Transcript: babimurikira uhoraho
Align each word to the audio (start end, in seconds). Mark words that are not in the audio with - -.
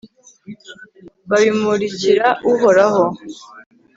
babimurikira 1.29 2.27
uhoraho 2.51 3.03